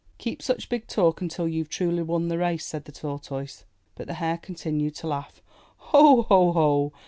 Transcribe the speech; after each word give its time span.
'* 0.11 0.17
"Keep 0.17 0.41
such 0.41 0.67
big 0.67 0.87
talk 0.87 1.21
until 1.21 1.47
you've 1.47 1.69
truly 1.69 2.01
won 2.01 2.27
the 2.27 2.39
race," 2.39 2.65
said 2.65 2.85
the 2.85 2.91
Tortoise. 2.91 3.65
But 3.93 4.07
the 4.07 4.15
Hare 4.15 4.39
continued 4.39 4.95
to 4.95 5.07
laugh: 5.07 5.43
"Ho! 5.77 6.23
Ho! 6.23 6.51
Ho! 6.53 6.91